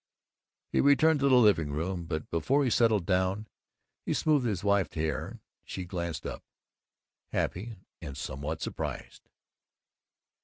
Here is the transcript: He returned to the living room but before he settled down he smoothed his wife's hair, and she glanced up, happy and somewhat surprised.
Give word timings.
He 0.71 0.81
returned 0.81 1.19
to 1.19 1.29
the 1.29 1.35
living 1.35 1.69
room 1.71 2.05
but 2.05 2.27
before 2.31 2.63
he 2.63 2.71
settled 2.71 3.05
down 3.05 3.47
he 4.03 4.15
smoothed 4.15 4.47
his 4.47 4.63
wife's 4.63 4.95
hair, 4.95 5.27
and 5.27 5.39
she 5.63 5.85
glanced 5.85 6.25
up, 6.25 6.41
happy 7.31 7.75
and 8.01 8.17
somewhat 8.17 8.63
surprised. 8.63 9.29